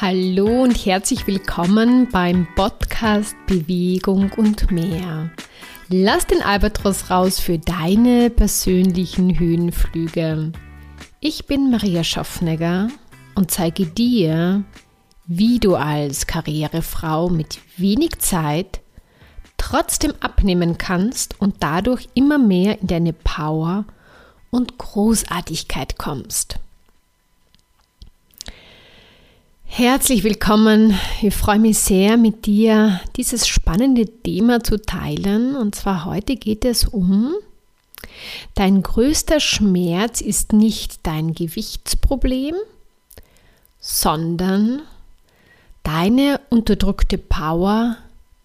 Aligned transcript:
Hallo 0.00 0.62
und 0.62 0.86
herzlich 0.86 1.26
willkommen 1.26 2.08
beim 2.10 2.46
Podcast 2.54 3.36
Bewegung 3.46 4.32
und 4.38 4.70
mehr. 4.70 5.30
Lass 5.90 6.26
den 6.26 6.40
Albatros 6.40 7.10
raus 7.10 7.38
für 7.38 7.58
deine 7.58 8.30
persönlichen 8.30 9.38
Höhenflüge. 9.38 10.52
Ich 11.20 11.46
bin 11.46 11.70
Maria 11.70 12.02
Schaffnegger 12.02 12.88
und 13.34 13.50
zeige 13.50 13.84
dir, 13.84 14.64
wie 15.26 15.58
du 15.58 15.74
als 15.74 16.26
Karrierefrau 16.26 17.28
mit 17.28 17.58
wenig 17.76 18.20
Zeit 18.20 18.80
trotzdem 19.58 20.14
abnehmen 20.20 20.78
kannst 20.78 21.38
und 21.42 21.56
dadurch 21.60 22.08
immer 22.14 22.38
mehr 22.38 22.80
in 22.80 22.86
deine 22.86 23.12
Power 23.12 23.84
und 24.48 24.78
Großartigkeit 24.78 25.98
kommst. 25.98 26.58
Herzlich 29.80 30.24
willkommen. 30.24 30.94
Ich 31.22 31.34
freue 31.34 31.58
mich 31.58 31.78
sehr, 31.78 32.18
mit 32.18 32.44
dir 32.44 33.00
dieses 33.16 33.48
spannende 33.48 34.04
Thema 34.04 34.62
zu 34.62 34.76
teilen. 34.76 35.56
Und 35.56 35.74
zwar 35.74 36.04
heute 36.04 36.36
geht 36.36 36.66
es 36.66 36.84
um, 36.84 37.32
dein 38.54 38.82
größter 38.82 39.40
Schmerz 39.40 40.20
ist 40.20 40.52
nicht 40.52 41.06
dein 41.06 41.32
Gewichtsproblem, 41.32 42.56
sondern 43.78 44.82
deine 45.82 46.42
unterdrückte 46.50 47.16
Power, 47.16 47.96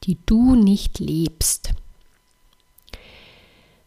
die 0.06 0.18
du 0.26 0.56
nicht 0.56 1.00
lebst. 1.00 1.72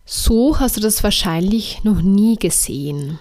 So 0.04 0.60
hast 0.60 0.76
du 0.76 0.82
das 0.82 1.02
wahrscheinlich 1.02 1.82
noch 1.82 2.02
nie 2.02 2.36
gesehen. 2.36 3.18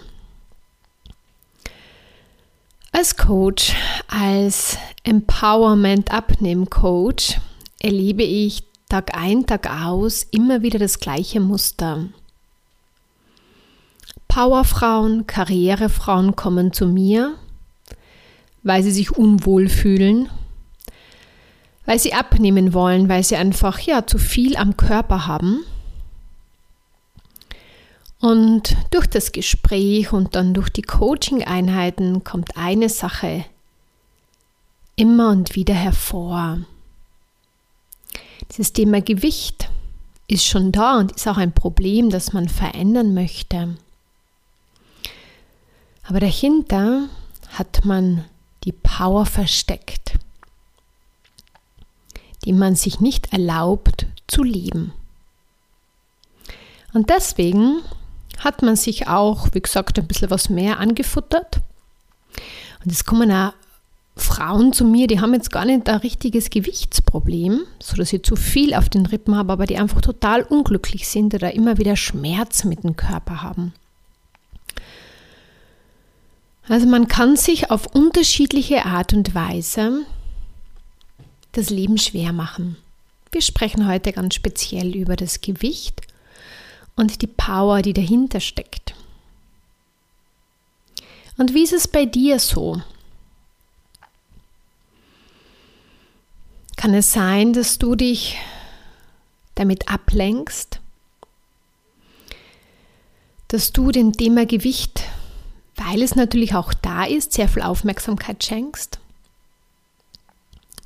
Als 2.90 3.16
Coach, 3.16 3.74
als 4.08 4.78
Empowerment-Abnehm-Coach 5.04 7.38
erlebe 7.80 8.22
ich 8.22 8.62
Tag 8.88 9.14
ein, 9.14 9.44
Tag 9.46 9.70
aus 9.70 10.26
immer 10.30 10.62
wieder 10.62 10.78
das 10.78 10.98
gleiche 10.98 11.40
Muster. 11.40 12.06
Powerfrauen, 14.26 15.26
Karrierefrauen 15.26 16.34
kommen 16.34 16.72
zu 16.72 16.86
mir, 16.86 17.34
weil 18.62 18.82
sie 18.82 18.92
sich 18.92 19.10
unwohl 19.12 19.68
fühlen, 19.68 20.30
weil 21.84 21.98
sie 21.98 22.14
abnehmen 22.14 22.72
wollen, 22.72 23.10
weil 23.10 23.22
sie 23.22 23.36
einfach 23.36 23.78
ja 23.80 24.06
zu 24.06 24.16
viel 24.18 24.56
am 24.56 24.78
Körper 24.78 25.26
haben 25.26 25.60
und 28.20 28.76
durch 28.90 29.06
das 29.06 29.32
Gespräch 29.32 30.12
und 30.12 30.34
dann 30.34 30.54
durch 30.54 30.70
die 30.70 30.82
Coaching-Einheiten 30.82 32.24
kommt 32.24 32.56
eine 32.56 32.88
Sache 32.88 33.44
immer 34.96 35.30
und 35.30 35.54
wieder 35.54 35.74
hervor. 35.74 36.58
Dieses 38.50 38.72
Thema 38.72 39.00
Gewicht 39.00 39.70
ist 40.26 40.44
schon 40.44 40.72
da 40.72 40.98
und 40.98 41.12
ist 41.12 41.28
auch 41.28 41.36
ein 41.36 41.52
Problem, 41.52 42.10
das 42.10 42.32
man 42.32 42.48
verändern 42.48 43.14
möchte. 43.14 43.76
Aber 46.04 46.20
dahinter 46.20 47.08
hat 47.50 47.84
man 47.84 48.24
die 48.64 48.72
Power 48.72 49.26
versteckt, 49.26 50.18
die 52.44 52.52
man 52.52 52.74
sich 52.74 53.00
nicht 53.00 53.32
erlaubt 53.32 54.06
zu 54.26 54.42
leben. 54.42 54.92
Und 56.92 57.10
deswegen 57.10 57.82
hat 58.38 58.62
man 58.62 58.76
sich 58.76 59.08
auch, 59.08 59.48
wie 59.52 59.60
gesagt, 59.60 59.98
ein 59.98 60.06
bisschen 60.06 60.30
was 60.30 60.48
mehr 60.48 60.78
angefuttert. 60.78 61.60
Und 62.84 62.92
es 62.92 63.04
kommen 63.04 63.30
auch 63.32 63.52
Frauen 64.16 64.72
zu 64.72 64.84
mir, 64.84 65.06
die 65.06 65.20
haben 65.20 65.34
jetzt 65.34 65.52
gar 65.52 65.64
nicht 65.64 65.88
ein 65.88 65.98
richtiges 65.98 66.50
Gewichtsproblem, 66.50 67.60
sodass 67.80 68.12
ich 68.12 68.22
zu 68.22 68.36
viel 68.36 68.74
auf 68.74 68.88
den 68.88 69.06
Rippen 69.06 69.36
habe, 69.36 69.52
aber 69.52 69.66
die 69.66 69.78
einfach 69.78 70.00
total 70.00 70.42
unglücklich 70.42 71.08
sind 71.08 71.34
oder 71.34 71.54
immer 71.54 71.78
wieder 71.78 71.96
Schmerz 71.96 72.64
mit 72.64 72.82
dem 72.82 72.96
Körper 72.96 73.42
haben. 73.42 73.72
Also 76.68 76.86
man 76.86 77.08
kann 77.08 77.36
sich 77.36 77.70
auf 77.70 77.86
unterschiedliche 77.94 78.84
Art 78.84 79.14
und 79.14 79.34
Weise 79.34 80.04
das 81.52 81.70
Leben 81.70 81.96
schwer 81.96 82.32
machen. 82.32 82.76
Wir 83.32 83.40
sprechen 83.40 83.88
heute 83.88 84.12
ganz 84.12 84.34
speziell 84.34 84.94
über 84.94 85.16
das 85.16 85.40
Gewicht 85.40 86.02
und 86.98 87.22
die 87.22 87.28
Power, 87.28 87.80
die 87.80 87.92
dahinter 87.92 88.40
steckt. 88.40 88.94
Und 91.36 91.54
wie 91.54 91.62
ist 91.62 91.72
es 91.72 91.86
bei 91.86 92.04
dir 92.04 92.40
so? 92.40 92.82
Kann 96.76 96.94
es 96.94 97.12
sein, 97.12 97.52
dass 97.52 97.78
du 97.78 97.94
dich 97.94 98.36
damit 99.54 99.88
ablenkst? 99.88 100.80
Dass 103.46 103.72
du 103.72 103.92
dem 103.92 104.12
Thema 104.12 104.44
Gewicht, 104.44 105.04
weil 105.76 106.02
es 106.02 106.16
natürlich 106.16 106.54
auch 106.54 106.74
da 106.74 107.04
ist, 107.04 107.32
sehr 107.32 107.48
viel 107.48 107.62
Aufmerksamkeit 107.62 108.42
schenkst? 108.42 108.98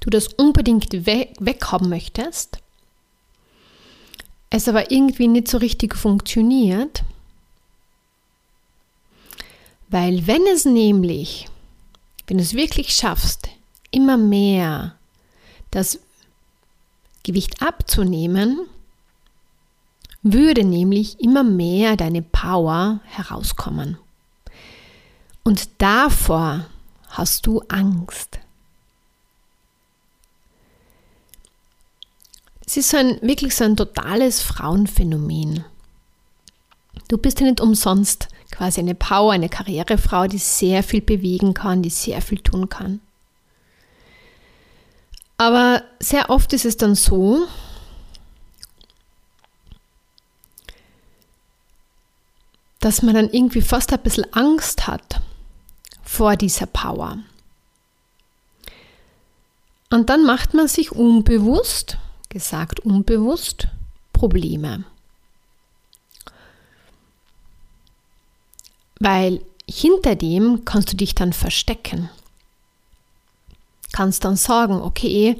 Du 0.00 0.10
das 0.10 0.28
unbedingt 0.28 0.92
we 1.06 1.28
weghaben 1.38 1.88
möchtest? 1.88 2.61
Es 4.52 4.68
aber 4.68 4.90
irgendwie 4.90 5.28
nicht 5.28 5.48
so 5.48 5.58
richtig 5.58 5.96
funktioniert. 5.96 7.04
Weil 9.88 10.26
wenn 10.26 10.42
es 10.46 10.64
nämlich, 10.64 11.48
wenn 12.26 12.36
du 12.36 12.42
es 12.42 12.54
wirklich 12.54 12.94
schaffst, 12.94 13.48
immer 13.90 14.16
mehr 14.16 14.94
das 15.70 16.00
Gewicht 17.22 17.62
abzunehmen, 17.62 18.66
würde 20.22 20.64
nämlich 20.64 21.18
immer 21.20 21.44
mehr 21.44 21.96
deine 21.96 22.22
Power 22.22 23.00
herauskommen. 23.04 23.98
Und 25.44 25.68
davor 25.78 26.66
hast 27.08 27.46
du 27.46 27.60
Angst. 27.68 28.38
Es 32.72 32.78
ist 32.78 32.88
so 32.88 32.96
ein, 32.96 33.20
wirklich 33.20 33.54
so 33.54 33.64
ein 33.64 33.76
totales 33.76 34.40
Frauenphänomen. 34.40 35.62
Du 37.08 37.18
bist 37.18 37.38
ja 37.38 37.44
nicht 37.44 37.60
umsonst 37.60 38.28
quasi 38.50 38.80
eine 38.80 38.94
Power, 38.94 39.32
eine 39.32 39.50
Karrierefrau, 39.50 40.26
die 40.26 40.38
sehr 40.38 40.82
viel 40.82 41.02
bewegen 41.02 41.52
kann, 41.52 41.82
die 41.82 41.90
sehr 41.90 42.22
viel 42.22 42.38
tun 42.38 42.70
kann. 42.70 43.00
Aber 45.36 45.82
sehr 46.00 46.30
oft 46.30 46.54
ist 46.54 46.64
es 46.64 46.78
dann 46.78 46.94
so, 46.94 47.46
dass 52.80 53.02
man 53.02 53.14
dann 53.14 53.28
irgendwie 53.28 53.60
fast 53.60 53.92
ein 53.92 54.00
bisschen 54.00 54.32
Angst 54.32 54.86
hat 54.86 55.20
vor 56.02 56.36
dieser 56.36 56.64
Power. 56.64 57.18
Und 59.90 60.08
dann 60.08 60.24
macht 60.24 60.54
man 60.54 60.68
sich 60.68 60.90
unbewusst 60.90 61.98
gesagt 62.32 62.80
unbewusst, 62.80 63.68
Probleme. 64.12 64.84
Weil 68.98 69.40
hinter 69.68 70.16
dem 70.16 70.64
kannst 70.64 70.92
du 70.92 70.96
dich 70.96 71.14
dann 71.14 71.32
verstecken. 71.32 72.08
Kannst 73.92 74.24
dann 74.24 74.36
sagen, 74.36 74.80
okay, 74.80 75.36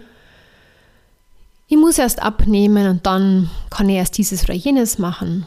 ich 1.69 1.77
muss 1.79 1.97
erst 1.97 2.21
abnehmen 2.21 2.87
und 2.89 3.07
dann 3.07 3.49
kann 3.71 3.89
ich 3.89 3.97
erst 3.97 4.19
dieses 4.19 4.45
oder 4.45 4.55
jenes 4.55 4.99
machen. 4.99 5.47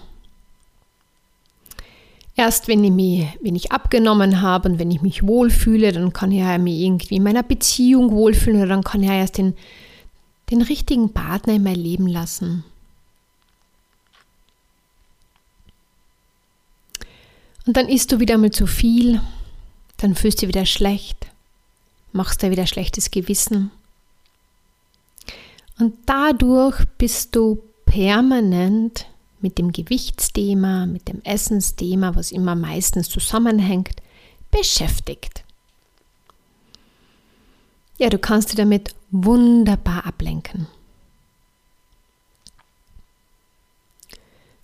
Erst 2.36 2.68
wenn 2.68 2.83
ich, 2.83 2.91
mich, 2.91 3.27
wenn 3.41 3.56
ich 3.56 3.71
abgenommen 3.71 4.41
habe 4.41 4.69
und 4.69 4.80
wenn 4.80 4.91
ich 4.91 5.01
mich 5.01 5.25
wohlfühle, 5.25 5.91
dann 5.91 6.12
kann 6.13 6.31
ich 6.31 6.39
ja 6.39 6.57
mich 6.57 6.81
irgendwie 6.81 7.18
in 7.18 7.24
meiner 7.24 7.44
Beziehung 7.44 8.12
wohlfühlen 8.12 8.62
oder 8.62 8.69
dann 8.69 8.83
kann 8.83 9.03
ich 9.03 9.09
ja 9.09 9.15
erst 9.15 9.38
den 9.38 9.56
den 10.51 10.62
richtigen 10.62 11.12
Partner 11.13 11.53
in 11.53 11.63
mein 11.63 11.75
Leben 11.75 12.07
lassen. 12.07 12.63
Und 17.65 17.77
dann 17.77 17.88
isst 17.88 18.12
du 18.12 18.19
wieder 18.19 18.38
mal 18.38 18.51
zu 18.51 18.68
viel, 18.68 19.21
dann 19.97 20.13
fühlst 20.13 20.42
du 20.42 20.47
wieder 20.47 20.65
schlecht, 20.65 21.27
machst 22.12 22.44
dir 22.44 22.51
wieder 22.51 22.68
schlechtes 22.68 23.09
Gewissen. 23.09 23.71
Und 25.80 25.95
dadurch 26.06 26.86
bist 26.98 27.36
du 27.36 27.62
permanent 27.86 29.07
mit 29.41 29.57
dem 29.57 29.71
Gewichtsthema, 29.71 30.86
mit 30.86 31.07
dem 31.07 31.21
Essensthema, 31.24 32.15
was 32.15 32.31
immer 32.31 32.56
meistens 32.56 33.09
zusammenhängt, 33.09 34.01
beschäftigt. 34.51 35.44
Ja, 37.97 38.09
du 38.09 38.19
kannst 38.19 38.50
dich 38.50 38.57
damit 38.57 38.94
wunderbar 39.12 40.06
ablenken. 40.06 40.68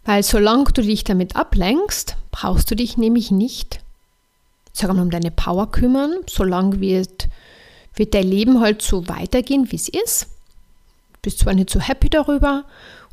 Weil 0.04 0.24
solange 0.24 0.66
du 0.74 0.82
dich 0.82 1.04
damit 1.04 1.36
ablenkst, 1.36 2.18
brauchst 2.32 2.70
du 2.72 2.76
dich 2.76 2.98
nämlich 2.98 3.32
nicht, 3.32 3.82
sagen 4.74 4.96
wir 4.96 5.04
um 5.04 5.12
deine 5.12 5.32
Power 5.32 5.72
kümmern, 5.72 6.16
solange 6.28 6.82
wird, 6.82 7.30
wird 7.96 8.14
dein 8.14 8.28
Leben 8.28 8.60
halt 8.60 8.82
so 8.82 9.08
weitergehen, 9.08 9.72
wie 9.72 9.76
es 9.76 9.88
ist. 9.88 10.24
Du 11.14 11.20
bist 11.22 11.40
zwar 11.40 11.54
nicht 11.54 11.70
so 11.70 11.80
happy 11.80 12.10
darüber 12.10 12.66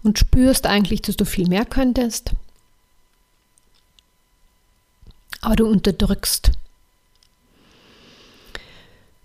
und 0.03 0.19
spürst 0.19 0.67
eigentlich, 0.67 1.03
dass 1.03 1.17
du 1.17 1.25
viel 1.25 1.49
mehr 1.49 1.67
könntest, 1.67 2.33
aber 5.41 5.57
du 5.57 5.67
unterdrückst. 5.67 6.53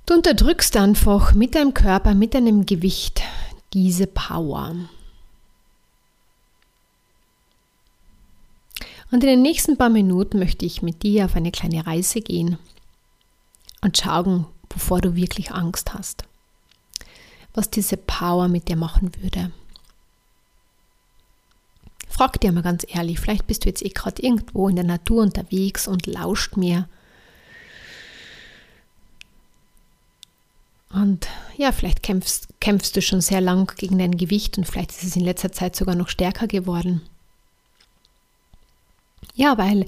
Du 0.06 0.16
unterdrückst 0.16 0.76
einfach 0.76 1.34
mit 1.34 1.56
deinem 1.56 1.74
Körper, 1.74 2.14
mit 2.14 2.34
deinem 2.34 2.66
Gewicht 2.66 3.22
diese 3.74 4.06
Power. 4.06 4.76
Und 9.12 9.24
in 9.24 9.30
den 9.30 9.42
nächsten 9.42 9.78
paar 9.78 9.90
Minuten 9.90 10.40
möchte 10.40 10.66
ich 10.66 10.82
mit 10.82 11.04
dir 11.04 11.26
auf 11.26 11.36
eine 11.36 11.52
kleine 11.52 11.86
Reise 11.86 12.20
gehen 12.20 12.58
und 13.82 13.98
schauen, 13.98 14.46
wovor 14.72 15.02
du 15.02 15.16
wirklich 15.16 15.52
Angst 15.52 15.94
hast. 15.94 16.26
Was 17.54 17.70
diese 17.70 17.96
Power 17.96 18.48
mit 18.48 18.68
dir 18.68 18.76
machen 18.76 19.12
würde. 19.22 19.52
Frag 22.10 22.42
dir 22.42 22.52
mal 22.52 22.64
ganz 22.64 22.86
ehrlich, 22.90 23.20
vielleicht 23.20 23.48
bist 23.48 23.64
du 23.64 23.70
jetzt 23.70 23.86
eh 23.86 23.90
gerade 23.90 24.22
irgendwo 24.22 24.68
in 24.68 24.76
der 24.76 24.86
Natur 24.86 25.22
unterwegs 25.22 25.88
und 25.88 26.08
lauscht 26.08 26.58
mir. 26.58 26.90
Und 30.94 31.28
ja, 31.58 31.72
vielleicht 31.72 32.04
kämpfst, 32.04 32.48
kämpfst 32.60 32.96
du 32.96 33.02
schon 33.02 33.22
sehr 33.22 33.42
lang 33.42 33.76
gegen 33.78 33.98
dein 33.98 34.16
Gewicht 34.16 34.58
und 34.58 34.66
vielleicht 34.66 34.92
ist 34.92 35.04
es 35.04 35.16
in 35.16 35.24
letzter 35.24 35.52
Zeit 35.52 35.76
sogar 35.76 35.96
noch 35.96 36.08
stärker 36.08 36.48
geworden. 36.48 37.02
Ja, 39.34 39.58
weil 39.58 39.88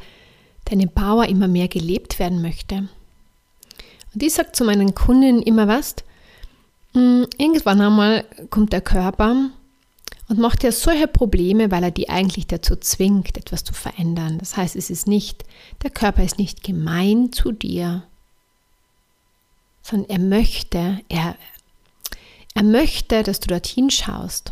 deine 0.65 0.87
Power 0.87 1.27
immer 1.27 1.47
mehr 1.47 1.67
gelebt 1.67 2.17
werden 2.17 2.41
möchte. 2.41 2.87
Und 4.13 4.23
ich 4.23 4.33
sage 4.33 4.53
zu 4.53 4.63
meinen 4.63 4.95
Kunden 4.95 5.41
immer 5.43 5.67
was, 5.67 5.95
hm, 6.93 7.27
irgendwann 7.37 7.81
einmal 7.81 8.25
kommt 8.49 8.73
der 8.73 8.81
Körper 8.81 9.51
und 10.27 10.39
macht 10.39 10.63
ja 10.63 10.71
solche 10.71 11.07
Probleme, 11.07 11.69
weil 11.69 11.83
er 11.83 11.91
die 11.91 12.09
eigentlich 12.09 12.47
dazu 12.47 12.75
zwingt, 12.77 13.37
etwas 13.37 13.63
zu 13.63 13.73
verändern. 13.73 14.39
Das 14.39 14.57
heißt, 14.57 14.75
es 14.75 14.89
ist 14.89 15.07
nicht, 15.07 15.43
der 15.83 15.91
Körper 15.91 16.23
ist 16.23 16.39
nicht 16.39 16.63
gemein 16.63 17.31
zu 17.31 17.51
dir, 17.51 18.03
sondern 19.85 20.09
er 20.09 20.19
möchte, 20.19 21.01
er, 21.09 21.35
er 22.55 22.63
möchte, 22.63 23.21
dass 23.21 23.39
du 23.39 23.47
dorthin 23.47 23.91
schaust, 23.91 24.51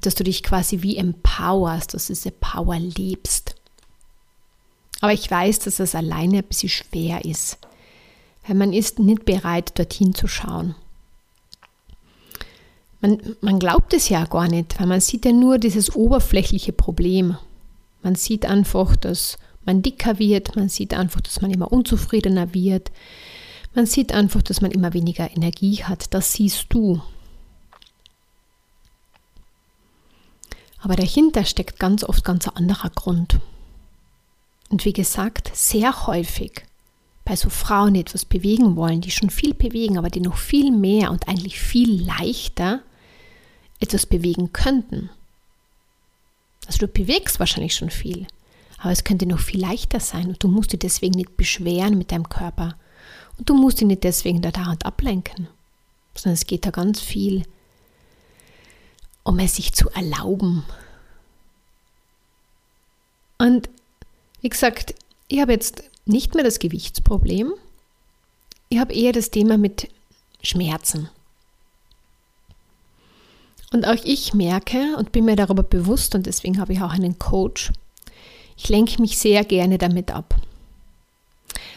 dass 0.00 0.16
du 0.16 0.24
dich 0.24 0.42
quasi 0.42 0.82
wie 0.82 0.96
empowerst, 0.96 1.94
dass 1.94 2.08
du 2.08 2.14
diese 2.14 2.32
Power 2.32 2.80
lebst. 2.80 3.54
Aber 5.00 5.12
ich 5.12 5.30
weiß, 5.30 5.60
dass 5.60 5.76
das 5.76 5.94
alleine 5.94 6.38
ein 6.38 6.44
bisschen 6.44 6.68
schwer 6.68 7.24
ist, 7.24 7.58
weil 8.44 8.56
man 8.56 8.72
ist 8.72 8.98
nicht 8.98 9.24
bereit, 9.24 9.78
dorthin 9.78 10.12
zu 10.14 10.26
schauen. 10.26 10.74
Man, 13.00 13.36
man 13.40 13.60
glaubt 13.60 13.92
es 13.92 14.08
ja 14.08 14.24
gar 14.24 14.48
nicht, 14.48 14.80
weil 14.80 14.88
man 14.88 15.00
sieht 15.00 15.26
ja 15.26 15.32
nur 15.32 15.58
dieses 15.58 15.94
oberflächliche 15.94 16.72
Problem. 16.72 17.36
Man 18.02 18.16
sieht 18.16 18.46
einfach, 18.46 18.96
dass 18.96 19.38
man 19.64 19.82
dicker 19.82 20.18
wird, 20.18 20.56
man 20.56 20.68
sieht 20.68 20.92
einfach, 20.92 21.20
dass 21.20 21.40
man 21.40 21.52
immer 21.52 21.70
unzufriedener 21.70 22.52
wird, 22.52 22.90
man 23.78 23.86
sieht 23.86 24.10
einfach, 24.10 24.42
dass 24.42 24.60
man 24.60 24.72
immer 24.72 24.92
weniger 24.92 25.30
Energie 25.30 25.84
hat. 25.84 26.12
Das 26.12 26.32
siehst 26.32 26.66
du. 26.70 27.00
Aber 30.80 30.96
dahinter 30.96 31.44
steckt 31.44 31.78
ganz 31.78 32.02
oft 32.02 32.24
ganz 32.24 32.48
ein 32.48 32.56
anderer 32.56 32.90
Grund. 32.90 33.38
Und 34.68 34.84
wie 34.84 34.92
gesagt, 34.92 35.52
sehr 35.54 36.08
häufig 36.08 36.64
bei 37.24 37.36
so 37.36 37.50
Frauen, 37.50 37.94
die 37.94 38.00
etwas 38.00 38.24
bewegen 38.24 38.74
wollen, 38.74 39.00
die 39.00 39.12
schon 39.12 39.30
viel 39.30 39.54
bewegen, 39.54 39.96
aber 39.96 40.10
die 40.10 40.22
noch 40.22 40.38
viel 40.38 40.72
mehr 40.72 41.12
und 41.12 41.28
eigentlich 41.28 41.60
viel 41.60 42.04
leichter 42.04 42.80
etwas 43.78 44.06
bewegen 44.06 44.52
könnten. 44.52 45.08
Also 46.66 46.80
du 46.80 46.88
bewegst 46.88 47.38
wahrscheinlich 47.38 47.76
schon 47.76 47.90
viel, 47.90 48.26
aber 48.78 48.90
es 48.90 49.04
könnte 49.04 49.26
noch 49.26 49.38
viel 49.38 49.60
leichter 49.60 50.00
sein 50.00 50.30
und 50.30 50.42
du 50.42 50.48
musst 50.48 50.72
dich 50.72 50.80
deswegen 50.80 51.14
nicht 51.14 51.36
beschweren 51.36 51.96
mit 51.96 52.10
deinem 52.10 52.28
Körper 52.28 52.74
und 53.38 53.48
du 53.48 53.54
musst 53.54 53.80
dich 53.80 53.86
nicht 53.86 54.04
deswegen 54.04 54.42
da 54.42 54.50
dauernd 54.50 54.84
ablenken, 54.84 55.48
sondern 56.14 56.34
es 56.34 56.46
geht 56.46 56.66
da 56.66 56.70
ganz 56.70 57.00
viel 57.00 57.44
um 59.28 59.38
es 59.40 59.56
sich 59.56 59.74
zu 59.74 59.90
erlauben. 59.90 60.64
Und 63.36 63.68
wie 64.40 64.48
gesagt, 64.48 64.94
ich 65.28 65.40
habe 65.40 65.52
jetzt 65.52 65.82
nicht 66.06 66.34
mehr 66.34 66.44
das 66.44 66.58
Gewichtsproblem. 66.58 67.52
Ich 68.70 68.78
habe 68.78 68.94
eher 68.94 69.12
das 69.12 69.30
Thema 69.30 69.58
mit 69.58 69.90
Schmerzen. 70.42 71.10
Und 73.70 73.86
auch 73.86 74.02
ich 74.02 74.32
merke 74.32 74.96
und 74.96 75.12
bin 75.12 75.26
mir 75.26 75.36
darüber 75.36 75.62
bewusst 75.62 76.14
und 76.14 76.24
deswegen 76.24 76.58
habe 76.58 76.72
ich 76.72 76.80
auch 76.80 76.92
einen 76.92 77.18
Coach. 77.18 77.70
Ich 78.56 78.70
lenke 78.70 78.98
mich 79.02 79.18
sehr 79.18 79.44
gerne 79.44 79.76
damit 79.76 80.10
ab. 80.10 80.40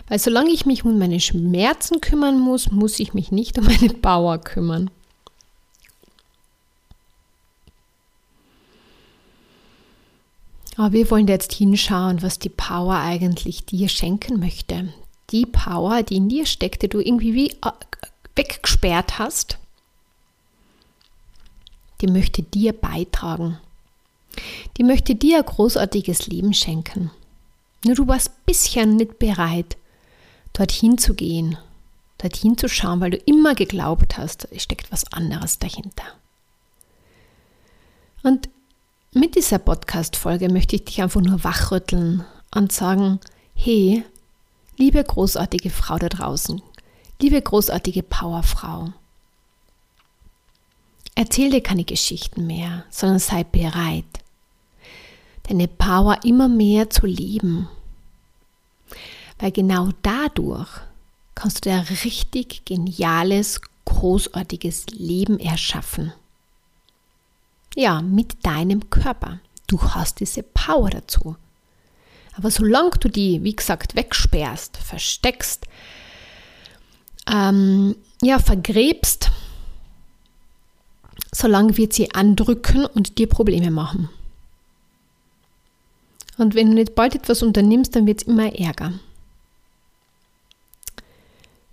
Weil 0.07 0.19
solange 0.19 0.51
ich 0.51 0.65
mich 0.65 0.83
um 0.83 0.97
meine 0.97 1.19
Schmerzen 1.19 2.01
kümmern 2.01 2.39
muss, 2.39 2.71
muss 2.71 2.99
ich 2.99 3.13
mich 3.13 3.31
nicht 3.31 3.57
um 3.57 3.65
meine 3.65 3.93
Power 3.93 4.37
kümmern. 4.39 4.89
Aber 10.77 10.93
wir 10.93 11.09
wollen 11.11 11.27
jetzt 11.27 11.53
hinschauen, 11.53 12.21
was 12.21 12.39
die 12.39 12.49
Power 12.49 12.95
eigentlich 12.95 13.65
dir 13.65 13.87
schenken 13.89 14.39
möchte. 14.39 14.93
Die 15.29 15.45
Power, 15.45 16.03
die 16.03 16.17
in 16.17 16.29
dir 16.29 16.45
steckt, 16.45 16.81
die 16.81 16.89
du 16.89 16.99
irgendwie 16.99 17.33
wie 17.33 17.51
äh, 17.51 17.71
weggesperrt 18.35 19.19
hast, 19.19 19.57
die 22.01 22.07
möchte 22.07 22.41
dir 22.41 22.73
beitragen. 22.73 23.59
Die 24.77 24.83
möchte 24.83 25.13
dir 25.13 25.37
ein 25.37 25.45
großartiges 25.45 26.27
Leben 26.27 26.53
schenken. 26.53 27.11
Nur 27.85 27.95
du 27.95 28.07
warst 28.07 28.45
bisschen 28.45 28.95
nicht 28.95 29.19
bereit, 29.19 29.77
dorthin 30.53 30.97
zu 30.97 31.13
gehen, 31.13 31.57
dorthin 32.17 32.57
zu 32.57 32.67
schauen, 32.67 32.99
weil 32.99 33.11
du 33.11 33.17
immer 33.17 33.55
geglaubt 33.55 34.17
hast, 34.17 34.47
es 34.51 34.63
steckt 34.63 34.91
was 34.91 35.11
anderes 35.11 35.59
dahinter. 35.59 36.03
Und 38.23 38.49
mit 39.13 39.35
dieser 39.35 39.59
Podcast-Folge 39.59 40.49
möchte 40.49 40.75
ich 40.75 40.85
dich 40.85 41.01
einfach 41.01 41.21
nur 41.21 41.43
wachrütteln 41.43 42.23
und 42.55 42.71
sagen: 42.71 43.19
Hey, 43.53 44.03
liebe 44.77 45.03
großartige 45.03 45.69
Frau 45.69 45.97
da 45.97 46.07
draußen, 46.07 46.61
liebe 47.21 47.41
großartige 47.41 48.03
Powerfrau, 48.03 48.93
erzähl 51.15 51.51
dir 51.51 51.61
keine 51.61 51.83
Geschichten 51.83 52.47
mehr, 52.47 52.85
sondern 52.89 53.19
sei 53.19 53.43
bereit, 53.43 54.05
deine 55.43 55.67
Power 55.67 56.19
immer 56.23 56.47
mehr 56.47 56.89
zu 56.89 57.05
leben. 57.05 57.67
Weil 59.41 59.51
genau 59.51 59.89
dadurch 60.03 60.69
kannst 61.33 61.65
du 61.65 61.69
dir 61.69 61.77
ein 61.77 61.97
richtig 62.03 62.63
geniales, 62.63 63.59
großartiges 63.85 64.85
Leben 64.91 65.39
erschaffen. 65.39 66.13
Ja, 67.75 68.03
mit 68.03 68.45
deinem 68.45 68.89
Körper. 68.91 69.39
Du 69.65 69.81
hast 69.81 70.19
diese 70.19 70.43
Power 70.43 70.91
dazu. 70.91 71.35
Aber 72.37 72.51
solange 72.51 72.91
du 72.91 73.09
die, 73.09 73.43
wie 73.43 73.55
gesagt, 73.55 73.95
wegsperrst, 73.95 74.77
versteckst, 74.77 75.65
ähm, 77.27 77.95
ja, 78.21 78.37
vergräbst, 78.37 79.31
solange 81.31 81.77
wird 81.77 81.93
sie 81.93 82.13
andrücken 82.13 82.85
und 82.85 83.17
dir 83.17 83.27
Probleme 83.27 83.71
machen. 83.71 84.09
Und 86.37 86.53
wenn 86.53 86.67
du 86.67 86.73
nicht 86.75 86.93
bald 86.93 87.15
etwas 87.15 87.41
unternimmst, 87.41 87.95
dann 87.95 88.05
wird 88.05 88.21
es 88.21 88.27
immer 88.27 88.53
ärger. 88.53 88.93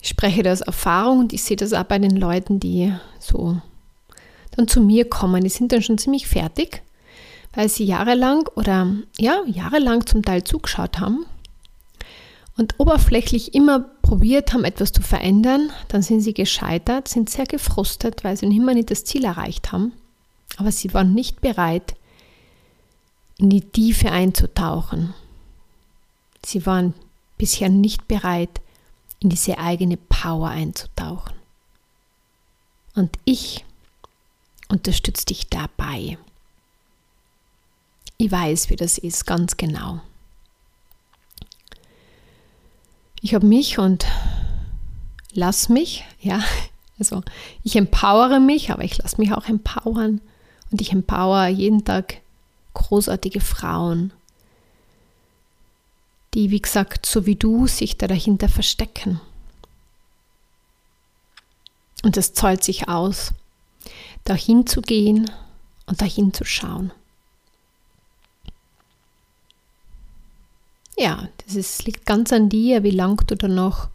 Ich 0.01 0.09
spreche 0.09 0.43
das 0.43 0.63
aus 0.63 0.69
Erfahrung 0.69 1.19
und 1.21 1.33
ich 1.33 1.43
sehe 1.43 1.57
das 1.57 1.73
auch 1.73 1.85
bei 1.85 1.99
den 1.99 2.17
Leuten, 2.17 2.61
die 2.61 2.93
so 3.19 3.61
dann 4.53 4.69
zu 4.69 4.81
mir 4.81 5.09
kommen. 5.09 5.43
Die 5.43 5.51
sind 5.51 5.73
dann 5.73 5.83
schon 5.83 5.99
ziemlich 5.99 6.27
fertig, 6.27 6.83
weil 7.53 7.69
sie 7.69 7.85
jahrelang 7.85 8.49
oder 8.55 8.95
ja, 9.19 9.43
jahrelang 9.47 10.07
zum 10.07 10.23
Teil 10.23 10.45
zugeschaut 10.45 11.01
haben 11.01 11.27
und 12.57 12.75
oberflächlich 12.79 13.55
immer 13.55 13.81
probiert 14.03 14.53
haben, 14.53 14.65
etwas 14.65 14.93
zu 14.93 15.01
verändern. 15.03 15.71
Dann 15.89 16.03
sind 16.03 16.21
sie 16.21 16.35
gescheitert, 16.35 17.09
sind 17.09 17.31
sehr 17.31 17.47
gefrustet, 17.47 18.25
weil 18.25 18.37
sie 18.37 18.47
noch 18.47 18.57
immer 18.57 18.75
nicht 18.75 18.91
das 18.91 19.05
Ziel 19.05 19.25
erreicht 19.25 19.73
haben. 19.73 19.93
Aber 20.57 20.73
sie 20.73 20.93
waren 20.93 21.15
nicht 21.15 21.41
bereit, 21.41 21.95
in 23.39 23.51
die 23.51 23.61
Tiefe 23.61 24.11
einzutauchen. 24.11 25.15
Sie 26.45 26.67
waren 26.67 26.95
bisher 27.37 27.69
nicht 27.69 28.09
bereit, 28.09 28.61
in 29.21 29.31
diese 29.31 29.59
eigene 29.59 29.97
Power 29.97 30.49
einzutauchen. 30.49 31.35
Und 32.95 33.17
ich 33.25 33.65
unterstütze 34.69 35.27
dich 35.27 35.49
dabei. 35.49 36.19
Ich 38.17 38.31
weiß, 38.31 38.71
wie 38.71 38.77
das 38.77 38.99
ist, 38.99 39.27
ganz 39.27 39.57
genau. 39.57 40.01
Ich 43.21 43.35
habe 43.35 43.47
mich 43.47 43.79
und 43.79 44.07
lass 45.33 45.69
mich, 45.69 46.05
ja, 46.21 46.43
also 46.99 47.23
ich 47.63 47.77
empowere 47.77 48.41
mich, 48.41 48.71
aber 48.71 48.85
ich 48.85 48.99
lasse 48.99 49.21
mich 49.21 49.33
auch 49.33 49.47
empowern 49.47 50.21
und 50.71 50.81
ich 50.81 50.93
empower 50.93 51.47
jeden 51.47 51.85
Tag 51.85 52.21
großartige 52.75 53.41
Frauen, 53.41 54.13
die, 56.35 56.51
wie 56.51 56.61
gesagt, 56.61 57.07
so 57.07 57.27
wie 57.27 57.37
du, 57.37 57.67
sich 57.67 57.97
da 57.97 58.07
dahinter 58.07 58.49
verstecken. 58.49 59.21
Und 62.03 62.17
es 62.17 62.33
zahlt 62.33 62.63
sich 62.63 62.89
aus, 62.89 63.33
dahin 64.25 64.67
zu 64.67 64.81
gehen 64.81 65.31
und 65.87 66.01
dahin 66.01 66.33
zu 66.33 66.45
schauen. 66.45 66.93
Ja, 70.97 71.29
das 71.45 71.55
ist, 71.55 71.85
liegt 71.85 72.07
ganz 72.07 72.33
an 72.33 72.49
dir, 72.49 72.83
wie 72.83 72.91
lang 72.91 73.25
du 73.27 73.37
da 73.37 73.47
noch 73.47 73.89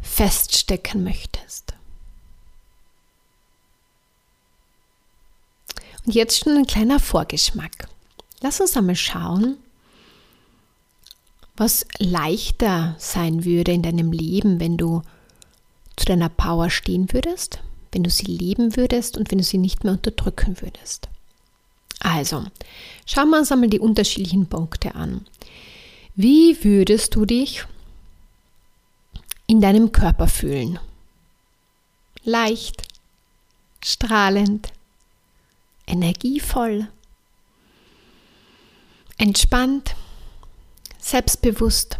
feststecken 0.00 1.04
möchtest. 1.04 1.74
Und 6.06 6.14
jetzt 6.14 6.38
schon 6.38 6.56
ein 6.56 6.66
kleiner 6.66 7.00
Vorgeschmack. 7.00 7.88
Lass 8.40 8.60
uns 8.60 8.76
einmal 8.76 8.96
schauen, 8.96 9.58
was 11.56 11.86
leichter 11.98 12.94
sein 12.98 13.44
würde 13.44 13.72
in 13.72 13.82
deinem 13.82 14.12
Leben, 14.12 14.60
wenn 14.60 14.76
du 14.76 15.02
zu 15.96 16.04
deiner 16.04 16.28
Power 16.28 16.70
stehen 16.70 17.12
würdest, 17.12 17.60
wenn 17.92 18.02
du 18.02 18.10
sie 18.10 18.26
leben 18.26 18.76
würdest 18.76 19.16
und 19.16 19.30
wenn 19.30 19.38
du 19.38 19.44
sie 19.44 19.58
nicht 19.58 19.82
mehr 19.82 19.94
unterdrücken 19.94 20.60
würdest. 20.60 21.08
Also, 22.00 22.44
schauen 23.06 23.30
wir 23.30 23.38
uns 23.38 23.50
einmal 23.50 23.70
die 23.70 23.80
unterschiedlichen 23.80 24.46
Punkte 24.46 24.94
an. 24.94 25.26
Wie 26.14 26.62
würdest 26.62 27.14
du 27.14 27.24
dich 27.24 27.64
in 29.46 29.60
deinem 29.60 29.92
Körper 29.92 30.28
fühlen? 30.28 30.78
Leicht, 32.22 32.82
strahlend, 33.82 34.68
energievoll, 35.86 36.88
entspannt, 39.16 39.94
selbstbewusst. 41.06 41.98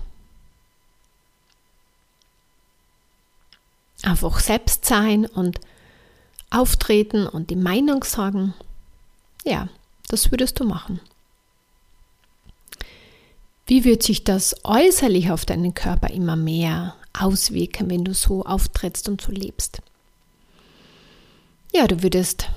Einfach 4.03 4.41
selbst 4.41 4.85
sein 4.85 5.27
und 5.27 5.61
auftreten 6.51 7.27
und 7.27 7.51
die 7.51 7.57
Meinung 7.57 8.03
sagen. 8.03 8.55
Ja, 9.45 9.69
das 10.09 10.31
würdest 10.33 10.59
du 10.59 10.65
machen. 10.65 11.01
Wie 13.67 13.85
wird 13.85 14.03
sich 14.03 14.25
das 14.25 14.57
äußerlich 14.65 15.31
auf 15.31 15.45
deinen 15.45 15.75
Körper 15.75 16.11
immer 16.11 16.37
mehr 16.37 16.97
auswirken, 17.19 17.91
wenn 17.91 18.05
du 18.05 18.13
so 18.13 18.45
auftrittst 18.45 19.09
und 19.09 19.21
so 19.21 19.31
lebst? 19.31 19.83
Ja, 21.73 21.87
du 21.87 22.03
würdest 22.03 22.49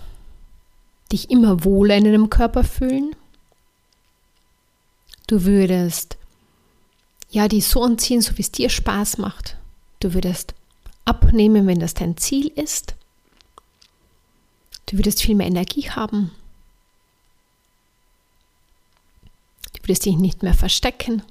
dich 1.11 1.29
immer 1.29 1.63
wohler 1.63 1.95
in 1.97 2.05
deinem 2.05 2.29
Körper 2.29 2.63
fühlen. 2.63 3.15
Du 5.27 5.45
würdest 5.45 6.18
ja 7.29 7.47
die 7.47 7.61
so 7.61 7.83
anziehen, 7.83 8.21
so 8.21 8.37
wie 8.37 8.41
es 8.41 8.51
dir 8.51 8.69
Spaß 8.69 9.17
macht. 9.17 9.57
Du 9.99 10.13
würdest 10.13 10.53
abnehmen, 11.05 11.67
wenn 11.67 11.79
das 11.79 11.93
dein 11.93 12.17
Ziel 12.17 12.47
ist. 12.47 12.95
Du 14.87 14.97
würdest 14.97 15.21
viel 15.21 15.35
mehr 15.35 15.47
Energie 15.47 15.89
haben. 15.89 16.31
Du 19.73 19.83
würdest 19.83 20.05
dich 20.05 20.17
nicht 20.17 20.43
mehr 20.43 20.53
verstecken. 20.53 21.21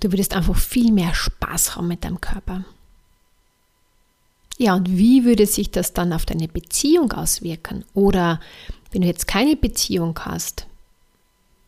Du 0.00 0.10
würdest 0.12 0.34
einfach 0.34 0.56
viel 0.56 0.92
mehr 0.92 1.14
Spaß 1.14 1.76
haben 1.76 1.88
mit 1.88 2.04
deinem 2.04 2.20
Körper. 2.20 2.64
Ja, 4.58 4.74
und 4.74 4.96
wie 4.96 5.24
würde 5.24 5.46
sich 5.46 5.70
das 5.70 5.92
dann 5.92 6.12
auf 6.12 6.26
deine 6.26 6.48
Beziehung 6.48 7.12
auswirken? 7.12 7.84
Oder 7.94 8.40
wenn 8.90 9.02
du 9.02 9.08
jetzt 9.08 9.26
keine 9.26 9.56
Beziehung 9.56 10.18
hast, 10.20 10.66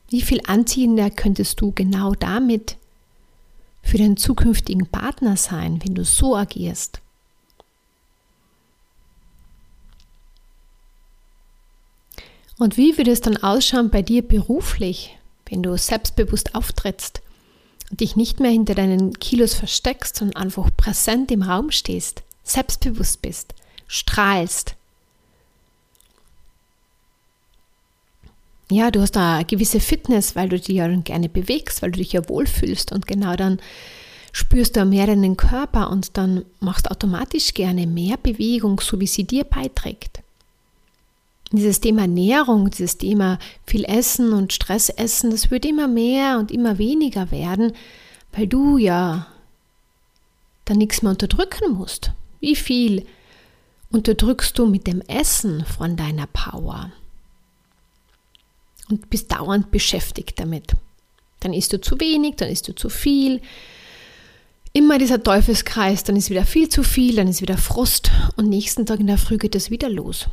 wie 0.09 0.23
viel 0.23 0.41
anziehender 0.47 1.11
könntest 1.11 1.61
du 1.61 1.73
genau 1.73 2.15
damit 2.15 2.77
für 3.83 3.99
deinen 3.99 4.17
zukünftigen 4.17 4.87
Partner 4.87 5.37
sein, 5.37 5.81
wenn 5.85 5.95
du 5.95 6.05
so 6.05 6.37
agierst? 6.37 7.01
Und 12.57 12.77
wie 12.77 12.97
würde 12.97 13.11
es 13.11 13.21
dann 13.21 13.37
ausschauen 13.37 13.91
bei 13.91 14.03
dir 14.03 14.23
beruflich, 14.23 15.17
wenn 15.47 15.63
du 15.63 15.77
selbstbewusst 15.77 16.55
auftrittst 16.55 17.21
und 17.91 18.01
dich 18.01 18.17
nicht 18.17 18.41
mehr 18.41 18.51
hinter 18.51 18.75
deinen 18.75 19.19
Kilos 19.19 19.55
versteckst, 19.55 20.17
sondern 20.17 20.43
einfach 20.45 20.71
präsent 20.77 21.31
im 21.31 21.43
Raum 21.43 21.71
stehst, 21.71 22.23
selbstbewusst 22.45 23.23
bist, 23.23 23.55
strahlst? 23.89 24.77
Ja, 28.71 28.91
du 28.91 29.01
hast 29.01 29.17
da 29.17 29.37
eine 29.37 29.45
gewisse 29.45 29.81
Fitness, 29.81 30.37
weil 30.37 30.49
du 30.49 30.59
dich 30.59 30.75
ja 30.75 30.89
gerne 30.89 31.29
bewegst, 31.29 31.83
weil 31.83 31.91
du 31.91 31.99
dich 31.99 32.13
ja 32.13 32.29
wohlfühlst 32.29 32.93
und 32.93 33.07
genau 33.07 33.37
dann 33.37 33.61
spürst 34.33 34.77
du 34.77 34.85
mehr 34.85 35.07
deinen 35.07 35.37
Körper 35.37 35.91
und 35.91 36.17
dann 36.17 36.45
machst 36.61 36.91
automatisch 36.91 37.55
gerne 37.55 37.87
mehr 37.87 38.17
Bewegung, 38.17 38.81
so 38.81 38.99
wie 39.01 39.07
sie 39.07 39.25
dir 39.25 39.45
beiträgt 39.45 40.25
dieses 41.57 41.81
Thema 41.81 42.03
Ernährung, 42.03 42.71
dieses 42.71 42.99
Thema 42.99 43.39
viel 43.67 43.85
Essen 43.85 44.33
und 44.33 44.53
Stress 44.53 44.89
essen, 44.89 45.31
das 45.31 45.51
wird 45.51 45.65
immer 45.65 45.89
mehr 45.89 46.39
und 46.39 46.51
immer 46.51 46.79
weniger 46.79 47.31
werden, 47.31 47.73
weil 48.33 48.47
du 48.47 48.79
ja 48.79 49.27
dann 50.65 50.79
nichts 50.79 51.03
mehr 51.03 51.13
unterdrücken 51.13 51.73
musst. 51.73 52.13
Wie 52.41 52.57
viel 52.57 53.07
unterdrückst 53.91 54.59
du 54.59 54.67
mit 54.67 54.87
dem 54.87 55.01
Essen 55.03 55.65
von 55.65 55.97
deiner 55.97 56.27
Power? 56.27 56.91
Und 58.91 59.09
bist 59.11 59.33
dauernd 59.33 59.71
beschäftigt 59.71 60.39
damit. 60.39 60.73
Dann 61.41 61.53
isst 61.53 61.73
du 61.73 61.81
zu 61.81 61.99
wenig, 62.01 62.37
dann 62.37 62.49
isst 62.49 62.69
du 62.69 62.75
zu 62.75 62.89
viel. 62.89 63.41
Immer 64.73 64.99
dieser 64.99 65.23
Teufelskreis, 65.23 66.05
dann 66.05 66.17
ist 66.17 66.31
wieder 66.31 66.45
viel 66.45 66.69
zu 66.69 66.83
viel, 66.83 67.17
dann 67.17 67.29
ist 67.29 67.41
wieder 67.41 67.57
Frust 67.57 68.11
und 68.37 68.49
nächsten 68.49 68.87
Tag 68.87 69.01
in 69.01 69.07
der 69.07 69.19
Früh 69.19 69.39
geht 69.39 69.55
es 69.55 69.71
wieder 69.71 69.89
los. 69.89 70.29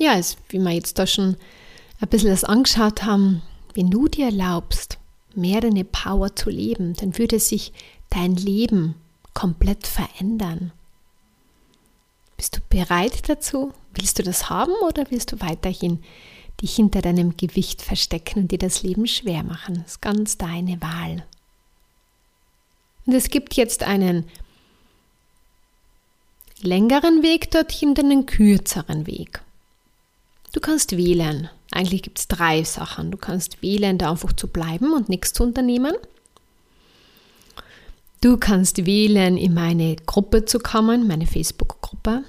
ja, 0.00 0.14
ist, 0.14 0.38
wie 0.48 0.58
wir 0.58 0.72
jetzt 0.72 0.98
da 0.98 1.06
schon 1.06 1.36
ein 2.00 2.08
bisschen 2.08 2.30
das 2.30 2.42
angeschaut 2.42 3.04
haben, 3.04 3.42
wenn 3.74 3.90
du 3.90 4.08
dir 4.08 4.26
erlaubst, 4.26 4.98
mehr 5.34 5.60
deine 5.60 5.84
Power 5.84 6.34
zu 6.34 6.50
leben, 6.50 6.94
dann 6.94 7.18
würde 7.18 7.38
sich 7.38 7.72
dein 8.08 8.34
Leben 8.34 8.94
komplett 9.34 9.86
verändern. 9.86 10.72
Bist 12.40 12.56
du 12.56 12.60
bereit 12.70 13.28
dazu? 13.28 13.74
Willst 13.92 14.18
du 14.18 14.22
das 14.22 14.48
haben 14.48 14.72
oder 14.88 15.04
willst 15.10 15.30
du 15.30 15.40
weiterhin 15.42 16.02
dich 16.62 16.74
hinter 16.74 17.02
deinem 17.02 17.36
Gewicht 17.36 17.82
verstecken 17.82 18.38
und 18.38 18.50
dir 18.50 18.56
das 18.56 18.82
Leben 18.82 19.06
schwer 19.06 19.42
machen? 19.42 19.82
Das 19.82 19.92
ist 19.92 20.00
ganz 20.00 20.38
deine 20.38 20.80
Wahl. 20.80 21.26
Und 23.04 23.12
es 23.12 23.28
gibt 23.28 23.56
jetzt 23.56 23.82
einen 23.82 24.24
längeren 26.62 27.22
Weg 27.22 27.50
dorthin 27.50 27.90
und 27.90 27.98
einen 27.98 28.24
kürzeren 28.24 29.06
Weg. 29.06 29.42
Du 30.54 30.60
kannst 30.60 30.96
wählen. 30.96 31.50
Eigentlich 31.72 32.00
gibt 32.00 32.20
es 32.20 32.26
drei 32.26 32.64
Sachen. 32.64 33.10
Du 33.10 33.18
kannst 33.18 33.60
wählen, 33.60 33.98
da 33.98 34.12
einfach 34.12 34.32
zu 34.32 34.48
bleiben 34.48 34.94
und 34.94 35.10
nichts 35.10 35.34
zu 35.34 35.42
unternehmen. 35.42 35.92
Du 38.20 38.36
kannst 38.36 38.84
wählen, 38.84 39.36
in 39.36 39.54
meine 39.54 39.96
Gruppe 39.96 40.44
zu 40.44 40.58
kommen, 40.58 41.06
meine 41.06 41.26
Facebook-Gruppe, 41.26 42.24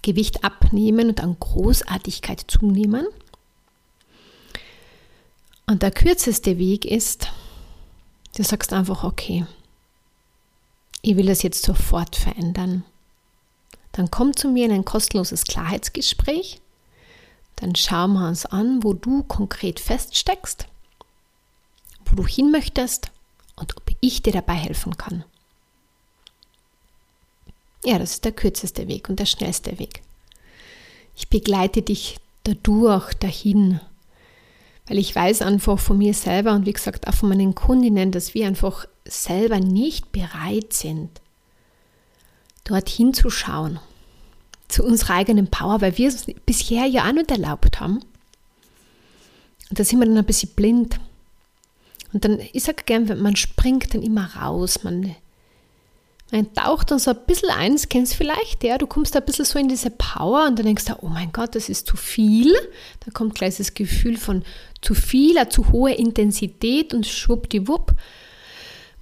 Gewicht 0.00 0.42
abnehmen 0.42 1.08
und 1.08 1.20
an 1.20 1.36
Großartigkeit 1.38 2.44
zunehmen. 2.48 3.06
Und 5.66 5.82
der 5.82 5.90
kürzeste 5.90 6.58
Weg 6.58 6.84
ist, 6.84 7.28
du 8.36 8.42
sagst 8.42 8.72
einfach, 8.72 9.04
okay, 9.04 9.46
ich 11.02 11.16
will 11.16 11.26
das 11.26 11.42
jetzt 11.42 11.64
sofort 11.64 12.16
verändern. 12.16 12.84
Dann 13.92 14.10
komm 14.10 14.34
zu 14.34 14.48
mir 14.48 14.64
in 14.64 14.72
ein 14.72 14.84
kostenloses 14.84 15.44
Klarheitsgespräch 15.44 16.62
dann 17.62 17.76
schauen 17.76 18.14
wir 18.14 18.26
uns 18.26 18.44
an, 18.44 18.82
wo 18.82 18.92
du 18.92 19.22
konkret 19.22 19.78
feststeckst, 19.78 20.66
wo 22.06 22.16
du 22.16 22.26
hin 22.26 22.50
möchtest 22.50 23.12
und 23.54 23.76
ich 24.02 24.22
dir 24.22 24.32
dabei 24.32 24.54
helfen 24.54 24.98
kann. 24.98 25.24
Ja, 27.84 27.98
das 27.98 28.12
ist 28.12 28.24
der 28.24 28.32
kürzeste 28.32 28.86
Weg 28.88 29.08
und 29.08 29.18
der 29.18 29.26
schnellste 29.26 29.78
Weg. 29.78 30.02
Ich 31.16 31.28
begleite 31.28 31.80
dich 31.80 32.18
dadurch 32.44 33.14
dahin, 33.14 33.80
weil 34.86 34.98
ich 34.98 35.14
weiß 35.14 35.42
einfach 35.42 35.78
von 35.78 35.98
mir 35.98 36.12
selber 36.12 36.52
und 36.52 36.66
wie 36.66 36.72
gesagt 36.72 37.08
auch 37.08 37.14
von 37.14 37.30
meinen 37.30 37.54
Kundinnen, 37.54 38.12
dass 38.12 38.34
wir 38.34 38.46
einfach 38.46 38.86
selber 39.04 39.60
nicht 39.60 40.12
bereit 40.12 40.72
sind, 40.74 41.08
dorthin 42.64 43.14
zu 43.14 43.30
schauen 43.30 43.80
zu 44.72 44.82
unserer 44.82 45.14
eigenen 45.14 45.48
Power, 45.48 45.80
weil 45.80 45.98
wir 45.98 46.08
es 46.08 46.26
bisher 46.46 46.86
ja 46.86 47.06
auch 47.06 47.12
nicht 47.12 47.30
erlaubt 47.30 47.78
haben. 47.78 48.00
Und 49.70 49.78
da 49.78 49.84
sind 49.84 50.00
wir 50.00 50.06
dann 50.06 50.16
ein 50.16 50.24
bisschen 50.24 50.50
blind. 50.50 50.98
Und 52.12 52.24
dann, 52.24 52.40
ich 52.52 52.64
sage 52.64 52.82
gern, 52.84 53.06
man 53.20 53.36
springt 53.36 53.94
dann 53.94 54.02
immer 54.02 54.36
raus, 54.36 54.82
man, 54.82 55.14
man 56.30 56.52
taucht 56.54 56.90
dann 56.90 56.98
so 56.98 57.10
ein 57.10 57.26
bisschen 57.26 57.50
ein, 57.50 57.72
das 57.72 57.88
kennst 57.88 58.12
du 58.12 58.16
vielleicht, 58.18 58.62
ja, 58.64 58.78
du 58.78 58.86
kommst 58.86 59.14
da 59.14 59.20
ein 59.20 59.24
bisschen 59.24 59.44
so 59.44 59.58
in 59.58 59.68
diese 59.68 59.90
Power 59.90 60.46
und 60.46 60.58
dann 60.58 60.66
denkst 60.66 60.84
du, 60.84 60.96
oh 61.00 61.08
mein 61.08 61.32
Gott, 61.32 61.54
das 61.54 61.68
ist 61.68 61.86
zu 61.86 61.96
viel. 61.96 62.52
Da 63.04 63.10
kommt 63.12 63.34
gleich 63.34 63.56
das 63.56 63.74
Gefühl 63.74 64.16
von 64.16 64.44
zu 64.80 64.94
viel, 64.94 65.38
eine 65.38 65.48
zu 65.48 65.72
hohe 65.72 65.92
Intensität 65.92 66.92
und 66.92 67.06
schwuppdiwupp 67.06 67.94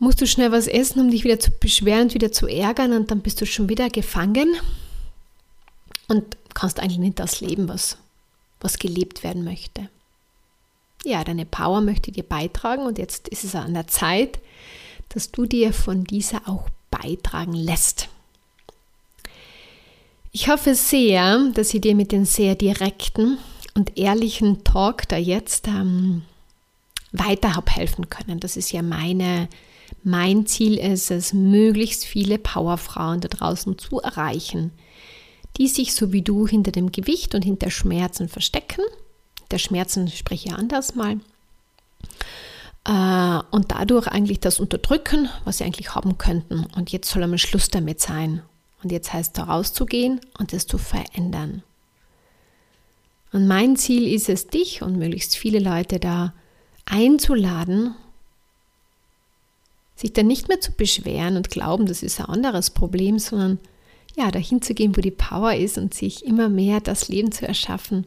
musst 0.00 0.20
du 0.20 0.26
schnell 0.26 0.50
was 0.50 0.66
essen, 0.66 1.00
um 1.00 1.10
dich 1.10 1.24
wieder 1.24 1.38
zu 1.38 1.50
beschweren 1.50 2.04
und 2.04 2.14
wieder 2.14 2.32
zu 2.32 2.46
ärgern 2.46 2.92
und 2.92 3.10
dann 3.10 3.20
bist 3.20 3.40
du 3.40 3.46
schon 3.46 3.68
wieder 3.68 3.90
gefangen 3.90 4.56
und 6.08 6.24
kannst 6.54 6.80
eigentlich 6.80 6.98
nicht 6.98 7.20
das 7.20 7.40
leben, 7.40 7.68
was, 7.68 7.98
was 8.60 8.78
gelebt 8.78 9.22
werden 9.22 9.44
möchte. 9.44 9.88
Ja, 11.04 11.24
deine 11.24 11.46
Power 11.46 11.80
möchte 11.80 12.12
dir 12.12 12.22
beitragen 12.22 12.82
und 12.82 12.98
jetzt 12.98 13.28
ist 13.28 13.44
es 13.44 13.54
an 13.54 13.74
der 13.74 13.86
Zeit, 13.86 14.38
dass 15.08 15.30
du 15.30 15.46
dir 15.46 15.72
von 15.72 16.04
dieser 16.04 16.48
auch 16.48 16.68
beitragen 16.90 17.54
lässt. 17.54 18.08
Ich 20.32 20.48
hoffe 20.48 20.74
sehr, 20.74 21.50
dass 21.54 21.74
ich 21.74 21.80
dir 21.80 21.94
mit 21.94 22.12
den 22.12 22.24
sehr 22.24 22.54
direkten 22.54 23.38
und 23.74 23.98
ehrlichen 23.98 24.62
Talk 24.62 25.08
da 25.08 25.16
jetzt 25.16 25.66
ähm, 25.66 26.22
weiter 27.12 27.56
habe 27.56 27.70
helfen 27.72 28.10
können. 28.10 28.38
Das 28.38 28.56
ist 28.56 28.70
ja 28.70 28.82
meine 28.82 29.48
mein 30.02 30.46
Ziel 30.46 30.78
ist 30.78 31.10
es, 31.10 31.32
möglichst 31.32 32.04
viele 32.04 32.38
Powerfrauen 32.38 33.20
da 33.20 33.28
draußen 33.28 33.78
zu 33.78 34.00
erreichen, 34.00 34.72
die 35.58 35.68
sich 35.68 35.94
so 35.94 36.12
wie 36.12 36.22
du 36.22 36.46
hinter 36.46 36.72
dem 36.72 36.92
Gewicht 36.92 37.34
und 37.34 37.44
hinter 37.44 37.70
Schmerzen 37.70 38.28
verstecken. 38.28 38.82
Der 39.50 39.58
Schmerzen 39.58 40.08
spreche 40.08 40.48
ich 40.48 40.54
anders 40.54 40.94
mal. 40.94 41.20
Äh, 42.86 43.42
und 43.50 43.72
dadurch 43.72 44.06
eigentlich 44.08 44.40
das 44.40 44.60
unterdrücken, 44.60 45.28
was 45.44 45.58
sie 45.58 45.64
eigentlich 45.64 45.94
haben 45.94 46.18
könnten. 46.18 46.66
Und 46.76 46.92
jetzt 46.92 47.10
soll 47.10 47.22
einmal 47.22 47.38
Schluss 47.38 47.68
damit 47.68 48.00
sein. 48.00 48.42
Und 48.82 48.92
jetzt 48.92 49.12
heißt 49.12 49.36
da 49.36 49.44
rauszugehen 49.44 50.20
und 50.38 50.52
es 50.52 50.66
zu 50.66 50.78
verändern. 50.78 51.62
Und 53.32 53.46
mein 53.46 53.76
Ziel 53.76 54.12
ist 54.12 54.28
es, 54.28 54.48
dich 54.48 54.82
und 54.82 54.98
möglichst 54.98 55.36
viele 55.36 55.58
Leute 55.58 56.00
da 56.00 56.32
einzuladen 56.86 57.94
sich 60.00 60.12
dann 60.12 60.26
nicht 60.26 60.48
mehr 60.48 60.60
zu 60.60 60.72
beschweren 60.72 61.36
und 61.36 61.50
glauben, 61.50 61.86
das 61.86 62.02
ist 62.02 62.20
ein 62.20 62.26
anderes 62.26 62.70
Problem, 62.70 63.18
sondern 63.18 63.58
ja, 64.16 64.30
dahin 64.30 64.62
zu 64.62 64.74
gehen, 64.74 64.96
wo 64.96 65.00
die 65.00 65.10
Power 65.10 65.54
ist 65.54 65.78
und 65.78 65.94
sich 65.94 66.24
immer 66.24 66.48
mehr 66.48 66.80
das 66.80 67.08
Leben 67.08 67.30
zu 67.30 67.46
erschaffen, 67.46 68.06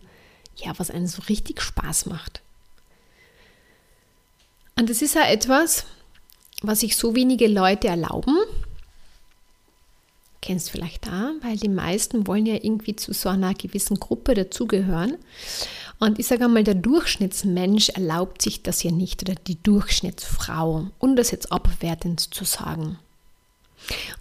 ja, 0.58 0.74
was 0.78 0.92
einen 0.92 1.08
so 1.08 1.22
richtig 1.24 1.62
Spaß 1.62 2.06
macht. 2.08 2.42
Und 4.76 4.90
das 4.90 5.02
ist 5.02 5.16
ja 5.16 5.28
etwas, 5.28 5.86
was 6.62 6.80
sich 6.80 6.96
so 6.96 7.16
wenige 7.16 7.48
Leute 7.48 7.88
erlauben. 7.88 8.38
Kennst 10.42 10.72
vielleicht 10.72 11.06
da, 11.08 11.32
weil 11.42 11.58
die 11.58 11.70
meisten 11.70 12.28
wollen 12.28 12.46
ja 12.46 12.56
irgendwie 12.56 12.96
zu 12.96 13.14
so 13.14 13.30
einer 13.30 13.54
gewissen 13.54 14.00
Gruppe 14.00 14.34
dazugehören. 14.34 15.18
Und 16.00 16.20
ich 16.20 16.28
sage 16.28 16.46
einmal, 16.46 16.64
der 16.64 16.76
Durchschnittsmensch 16.76 17.90
erlaubt 17.90 18.42
sich 18.42 18.62
das 18.62 18.84
ja 18.84 18.92
nicht 18.92 19.22
oder 19.22 19.36
die 19.36 19.62
Durchschnittsfrau, 19.62 20.88
um 21.00 21.16
das 21.16 21.32
jetzt 21.32 21.52
abwertend 21.52 22.34
zu 22.34 22.44
sagen. 22.44 23.00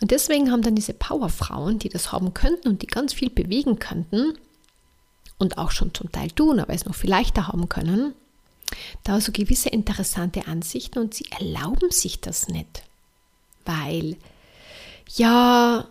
Und 0.01 0.11
deswegen 0.11 0.51
haben 0.51 0.63
dann 0.63 0.75
diese 0.75 0.93
Powerfrauen, 0.93 1.79
die 1.79 1.89
das 1.89 2.13
haben 2.13 2.35
könnten 2.35 2.69
und 2.69 2.83
die 2.83 2.87
ganz 2.87 3.15
viel 3.15 3.31
bewegen 3.31 3.79
könnten 3.79 4.35
und 5.43 5.59
auch 5.59 5.73
schon 5.73 5.93
zum 5.93 6.11
Teil 6.13 6.31
tun, 6.31 6.61
aber 6.61 6.73
es 6.73 6.87
noch 6.87 6.95
viel 6.95 7.11
leichter 7.11 7.49
haben 7.49 7.69
können, 7.69 8.15
da 9.05 9.21
so 9.21 9.33
gewisse 9.33 9.69
interessante 9.69 10.47
Ansichten 10.47 11.01
und 11.01 11.13
sie 11.15 11.27
erlauben 11.31 11.91
sich 11.91 12.21
das 12.21 12.49
nicht. 12.49 12.85
Weil, 13.67 14.17
ja, 15.17 15.87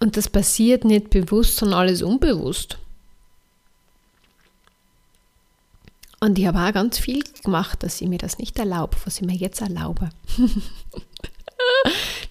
und 0.00 0.16
das 0.16 0.28
passiert 0.28 0.84
nicht 0.84 1.10
bewusst, 1.10 1.56
sondern 1.56 1.80
alles 1.80 2.02
unbewusst. 2.02 2.78
Und 6.20 6.38
ich 6.38 6.46
habe 6.46 6.58
auch 6.58 6.72
ganz 6.72 6.98
viel 6.98 7.22
gemacht, 7.44 7.82
dass 7.82 8.00
ich 8.00 8.08
mir 8.08 8.18
das 8.18 8.38
nicht 8.38 8.58
erlaube, 8.58 8.96
was 9.04 9.20
ich 9.20 9.26
mir 9.26 9.36
jetzt 9.36 9.60
erlaube. 9.60 10.10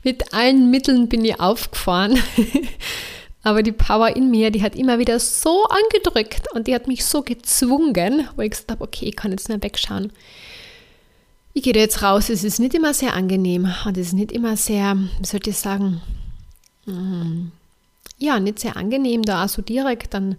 Mit 0.03 0.34
allen 0.34 0.71
Mitteln 0.71 1.08
bin 1.08 1.23
ich 1.23 1.39
aufgefahren. 1.39 2.21
Aber 3.43 3.62
die 3.62 3.73
Power 3.73 4.15
in 4.15 4.32
mir, 4.32 4.51
die 4.51 4.63
hat 4.63 4.75
immer 4.75 4.99
wieder 4.99 5.19
so 5.19 5.65
angedrückt 5.65 6.51
und 6.53 6.67
die 6.67 6.73
hat 6.73 6.88
mich 6.88 7.03
so 7.03 7.21
gezwungen, 7.21 8.27
wo 8.36 8.41
ich 8.41 8.51
gesagt 8.51 8.71
habe, 8.71 8.84
okay, 8.84 9.06
ich 9.08 9.15
kann 9.17 9.32
jetzt 9.32 9.49
nicht 9.49 9.62
wegschauen. 9.62 10.13
Ich 11.53 11.63
gehe 11.63 11.73
jetzt 11.75 12.01
raus, 12.01 12.29
es 12.29 12.43
ist 12.43 12.60
nicht 12.60 12.73
immer 12.73 12.93
sehr 12.93 13.13
angenehm 13.13 13.71
und 13.86 13.97
es 13.97 14.08
ist 14.08 14.13
nicht 14.13 14.32
immer 14.32 14.56
sehr, 14.58 14.97
wie 15.19 15.25
sollte 15.25 15.51
ich 15.51 15.58
sagen, 15.58 16.01
mm, 16.86 17.51
ja, 18.17 18.39
nicht 18.39 18.60
sehr 18.60 18.77
angenehm, 18.77 19.21
da 19.21 19.43
auch 19.43 19.49
so 19.49 19.62
direkt 19.62 20.13
dann 20.13 20.38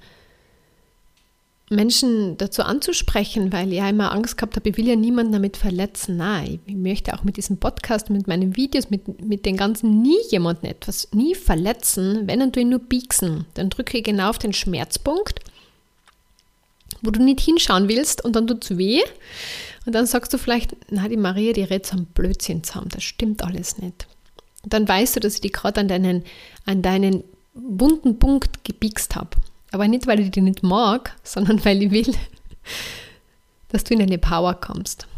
Menschen 1.70 2.36
dazu 2.36 2.62
anzusprechen, 2.62 3.52
weil 3.52 3.72
ich 3.72 3.78
ja 3.78 3.88
immer 3.88 4.12
Angst 4.12 4.36
gehabt 4.36 4.56
habe, 4.56 4.68
ich 4.68 4.76
will 4.76 4.86
ja 4.86 4.96
niemanden 4.96 5.32
damit 5.32 5.56
verletzen. 5.56 6.18
Nein, 6.18 6.60
ich 6.66 6.76
möchte 6.76 7.14
auch 7.14 7.24
mit 7.24 7.38
diesem 7.38 7.56
Podcast, 7.56 8.10
mit 8.10 8.26
meinen 8.26 8.54
Videos, 8.56 8.90
mit, 8.90 9.22
mit 9.22 9.46
den 9.46 9.56
ganzen 9.56 10.02
nie 10.02 10.18
jemanden 10.30 10.66
etwas, 10.66 11.08
nie 11.12 11.34
verletzen, 11.34 12.26
wenn 12.26 12.52
du 12.52 12.60
ihn 12.60 12.68
nur 12.68 12.80
biegsen. 12.80 13.46
Dann 13.54 13.70
drücke 13.70 13.98
ich 13.98 14.04
genau 14.04 14.28
auf 14.28 14.38
den 14.38 14.52
Schmerzpunkt, 14.52 15.40
wo 17.00 17.10
du 17.10 17.22
nicht 17.22 17.40
hinschauen 17.40 17.88
willst 17.88 18.22
und 18.22 18.36
dann 18.36 18.46
tut 18.46 18.64
es 18.64 18.76
weh. 18.76 19.00
Und 19.86 19.94
dann 19.94 20.06
sagst 20.06 20.34
du 20.34 20.38
vielleicht, 20.38 20.76
na, 20.90 21.08
die 21.08 21.16
Maria, 21.16 21.54
die 21.54 21.62
redet 21.62 21.86
so 21.86 21.96
ein 21.96 22.06
Blödsinn 22.06 22.62
zusammen, 22.62 22.90
das 22.90 23.04
stimmt 23.04 23.42
alles 23.42 23.78
nicht. 23.78 24.06
Und 24.62 24.72
dann 24.72 24.86
weißt 24.86 25.16
du, 25.16 25.20
dass 25.20 25.34
ich 25.34 25.40
dich 25.40 25.52
gerade 25.52 25.80
an 25.80 25.88
deinen, 25.88 26.24
an 26.66 26.82
deinen 26.82 27.24
wunden 27.54 28.18
Punkt 28.18 28.64
gebiegst 28.64 29.16
habe. 29.16 29.30
Aber 29.74 29.88
nicht, 29.88 30.06
weil 30.06 30.20
ich 30.20 30.30
dich 30.30 30.42
nicht 30.44 30.62
mag, 30.62 31.16
sondern 31.24 31.64
weil 31.64 31.82
ich 31.82 31.90
will, 31.90 32.14
dass 33.70 33.82
du 33.82 33.94
in 33.94 33.98
deine 33.98 34.18
Power 34.18 34.54
kommst. 34.54 35.08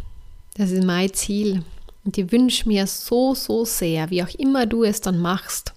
Das 0.55 0.71
ist 0.71 0.83
mein 0.83 1.13
Ziel. 1.13 1.63
Und 2.07 2.17
ich 2.17 2.33
wünsche 2.33 2.67
mir 2.67 2.87
so, 2.87 3.35
so 3.35 3.67
sehr, 3.67 4.09
wie 4.09 4.23
auch 4.23 4.35
immer 4.39 4.65
du 4.65 4.83
es 4.83 5.03
dann 5.03 5.19
machst. 5.19 5.75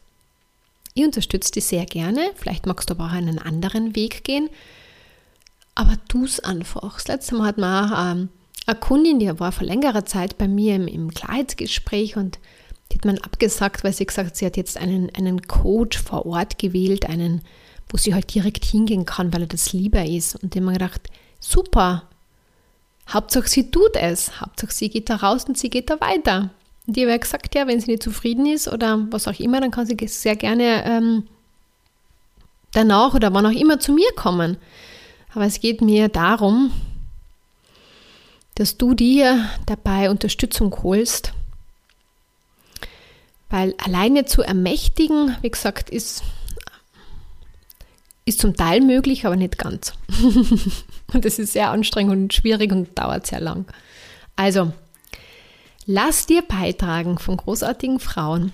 Ich 0.93 1.03
unterstütze 1.03 1.51
dich 1.51 1.65
sehr 1.65 1.85
gerne. 1.85 2.31
Vielleicht 2.35 2.67
magst 2.67 2.89
du 2.89 2.93
aber 2.93 3.07
auch 3.07 3.11
einen 3.11 3.37
anderen 3.37 3.97
Weg 3.97 4.23
gehen. 4.23 4.49
Aber 5.75 5.95
tu 6.07 6.23
es 6.23 6.39
einfach. 6.39 6.93
Das 6.93 7.09
letzte 7.09 7.35
Mal 7.35 7.47
hat 7.47 7.57
man 7.57 7.91
auch 7.91 8.11
ähm, 8.11 8.29
eine 8.65 8.79
Kundin, 8.79 9.19
die 9.19 9.39
war 9.41 9.51
vor 9.51 9.67
längerer 9.67 10.05
Zeit 10.05 10.37
bei 10.37 10.47
mir 10.47 10.77
im, 10.77 10.87
im 10.87 11.13
Klarheitsgespräch 11.13 12.15
und 12.15 12.39
die 12.93 12.97
hat 12.97 13.05
man 13.05 13.17
abgesagt, 13.17 13.83
weil 13.83 13.91
sie 13.91 14.05
gesagt 14.05 14.27
hat, 14.27 14.37
sie 14.37 14.45
hat 14.45 14.55
jetzt 14.55 14.77
einen, 14.77 15.13
einen 15.15 15.41
Coach 15.41 15.97
vor 15.97 16.25
Ort 16.25 16.59
gewählt, 16.59 17.09
einen 17.09 17.41
wo 17.89 17.97
sie 17.97 18.13
halt 18.13 18.33
direkt 18.33 18.63
hingehen 18.63 19.05
kann, 19.05 19.33
weil 19.33 19.41
er 19.41 19.47
das 19.47 19.73
lieber 19.73 20.05
ist. 20.05 20.35
Und 20.35 20.55
ich 20.55 20.61
habe 20.61 20.71
mir 20.71 20.73
gedacht, 20.73 21.09
super, 21.39 22.03
Hauptsache 23.11 23.49
sie 23.49 23.71
tut 23.71 23.95
es, 23.95 24.39
Hauptsache 24.39 24.71
sie 24.71 24.89
geht 24.89 25.09
da 25.09 25.15
raus 25.15 25.45
und 25.45 25.57
sie 25.57 25.69
geht 25.69 25.89
da 25.89 25.99
weiter. 25.99 26.51
Und 26.85 26.95
die 26.95 27.05
habe 27.05 27.19
gesagt, 27.19 27.55
ja, 27.55 27.67
wenn 27.67 27.79
sie 27.79 27.91
nicht 27.91 28.03
zufrieden 28.03 28.45
ist 28.45 28.67
oder 28.67 29.07
was 29.09 29.27
auch 29.27 29.39
immer, 29.39 29.59
dann 29.59 29.71
kann 29.71 29.87
sie 29.87 29.97
sehr 30.07 30.35
gerne 30.35 30.85
ähm, 30.85 31.23
danach 32.73 33.13
oder 33.15 33.33
wann 33.33 33.45
auch 33.45 33.59
immer 33.59 33.79
zu 33.79 33.91
mir 33.93 34.11
kommen. 34.15 34.57
Aber 35.33 35.45
es 35.45 35.59
geht 35.59 35.81
mir 35.81 36.07
darum, 36.07 36.71
dass 38.55 38.77
du 38.77 38.93
dir 38.93 39.49
dabei 39.65 40.09
Unterstützung 40.09 40.75
holst, 40.83 41.33
weil 43.49 43.73
alleine 43.83 44.25
zu 44.25 44.41
ermächtigen, 44.41 45.35
wie 45.41 45.49
gesagt, 45.49 45.89
ist 45.89 46.23
ist 48.29 48.39
zum 48.39 48.55
Teil 48.55 48.81
möglich, 48.81 49.25
aber 49.25 49.35
nicht 49.35 49.57
ganz. 49.57 49.93
und 51.13 51.25
es 51.25 51.39
ist 51.39 51.53
sehr 51.53 51.71
anstrengend 51.71 52.13
und 52.13 52.33
schwierig 52.33 52.71
und 52.71 52.97
dauert 52.97 53.27
sehr 53.27 53.41
lang. 53.41 53.65
Also, 54.35 54.71
lass 55.85 56.25
dir 56.25 56.41
beitragen 56.41 57.17
von 57.17 57.37
großartigen 57.37 57.99
Frauen 57.99 58.53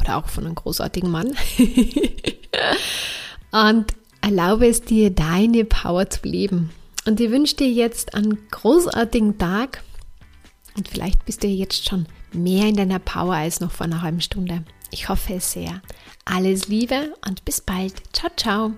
oder 0.00 0.16
auch 0.16 0.28
von 0.28 0.46
einem 0.46 0.54
großartigen 0.54 1.10
Mann 1.10 1.36
und 3.50 3.86
erlaube 4.22 4.66
es 4.66 4.82
dir, 4.82 5.10
deine 5.10 5.64
Power 5.64 6.08
zu 6.08 6.20
leben. 6.26 6.70
Und 7.04 7.20
ich 7.20 7.30
wünsche 7.30 7.56
dir 7.56 7.70
jetzt 7.70 8.14
einen 8.14 8.48
großartigen 8.50 9.36
Tag 9.38 9.82
und 10.76 10.88
vielleicht 10.88 11.24
bist 11.26 11.42
du 11.42 11.48
jetzt 11.48 11.88
schon 11.88 12.06
mehr 12.32 12.68
in 12.68 12.76
deiner 12.76 12.98
Power 12.98 13.34
als 13.34 13.60
noch 13.60 13.72
vor 13.72 13.84
einer 13.84 14.02
halben 14.02 14.20
Stunde. 14.20 14.64
Ich 14.92 15.08
hoffe 15.08 15.34
es 15.34 15.52
sehr. 15.52 15.80
Alles 16.24 16.68
Liebe 16.68 17.14
und 17.26 17.44
bis 17.44 17.60
bald. 17.60 17.94
Ciao, 18.12 18.30
ciao. 18.36 18.72